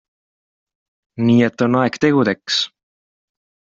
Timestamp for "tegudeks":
2.01-2.57